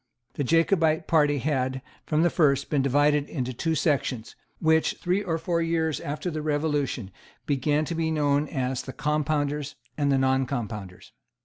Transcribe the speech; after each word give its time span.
The 0.33 0.43
Jacobite 0.43 1.05
party 1.05 1.37
had, 1.37 1.83
from 2.07 2.23
the 2.23 2.31
first, 2.31 2.71
been 2.71 2.81
divided 2.81 3.29
into 3.29 3.53
two 3.53 3.75
sections, 3.75 4.35
which, 4.59 4.95
three 4.99 5.21
or 5.21 5.37
four 5.37 5.61
years 5.61 5.99
after 5.99 6.31
the 6.31 6.41
Revolution, 6.41 7.11
began 7.45 7.85
to 7.85 7.93
be 7.93 8.09
known 8.09 8.47
as 8.47 8.81
the 8.81 8.93
Compounders 8.93 9.75
and 9.99 10.11
the 10.11 10.17
Noncompounders. 10.17 11.11